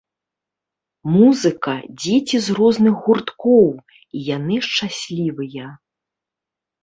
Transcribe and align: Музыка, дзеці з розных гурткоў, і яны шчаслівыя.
Музыка, 1.15 1.73
дзеці 2.01 2.37
з 2.45 2.55
розных 2.61 2.93
гурткоў, 3.09 3.67
і 4.19 4.21
яны 4.35 4.55
шчаслівыя. 4.69 5.67